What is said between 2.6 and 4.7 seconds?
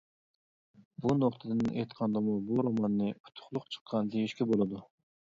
روماننى ئۇتۇقلۇق چىققان، دېيىشكە